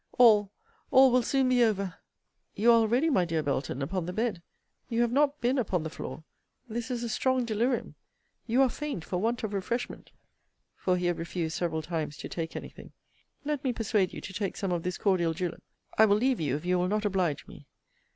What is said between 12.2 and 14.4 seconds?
take any thing]: let me persuade you to